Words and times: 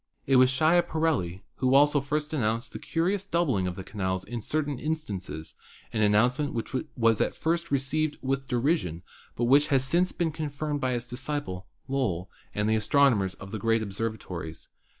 It 0.25 0.37
was 0.37 0.49
Schiaparelli 0.49 1.43
who 1.57 1.75
also 1.75 2.01
first 2.01 2.33
announced 2.33 2.73
the 2.73 2.79
curious 2.79 3.23
doubling 3.27 3.67
of 3.67 3.75
the 3.75 3.83
canals 3.83 4.23
in 4.25 4.41
certain 4.41 4.79
instances, 4.79 5.53
an 5.93 6.01
announce 6.01 6.39
ment 6.39 6.55
which 6.55 6.73
was 6.97 7.21
at 7.21 7.35
first 7.35 7.69
received 7.69 8.17
with 8.19 8.47
derision 8.47 9.03
but 9.35 9.43
which 9.43 9.67
has 9.67 9.85
since 9.85 10.11
been 10.11 10.31
confirmed 10.31 10.81
by 10.81 10.93
his 10.93 11.05
disciple, 11.05 11.67
Lowell, 11.87 12.31
and 12.55 12.67
the 12.67 12.73
astronomers 12.75 13.35
of 13.35 13.51
the 13.51 13.59
great 13.59 13.83
observatories. 13.83 14.69